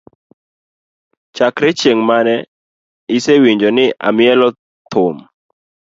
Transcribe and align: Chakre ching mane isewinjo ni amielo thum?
Chakre 1.35 1.69
ching 1.79 2.01
mane 2.09 2.35
isewinjo 3.15 3.69
ni 3.77 3.85
amielo 4.07 4.47
thum? 4.91 5.15